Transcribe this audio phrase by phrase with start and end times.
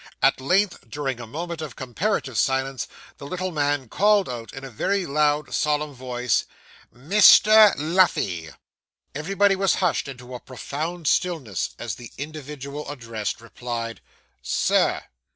[0.23, 2.87] At length, during a moment of comparative silence,
[3.19, 6.45] the little man called out in a very loud, solemn voice,
[6.91, 7.75] 'Mr.
[7.77, 8.49] Luffey!'
[9.13, 14.01] Everybody was hushed into a profound stillness as the individual addressed, replied
[14.41, 15.03] 'Sir!